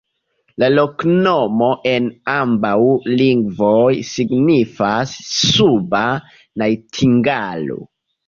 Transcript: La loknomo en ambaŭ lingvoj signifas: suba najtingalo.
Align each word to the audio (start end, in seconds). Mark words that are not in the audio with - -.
La 0.61 0.67
loknomo 0.75 1.67
en 1.89 2.07
ambaŭ 2.35 2.79
lingvoj 3.19 3.91
signifas: 4.13 5.13
suba 5.35 6.03
najtingalo. 6.63 7.79